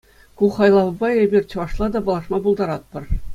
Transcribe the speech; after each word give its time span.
Ку 0.37 0.43
хайлавпа 0.55 1.07
эпир 1.23 1.43
чӑвашла 1.51 1.87
та 1.93 1.99
паллашма 2.05 2.37
пултаратпӑр. 2.43 3.03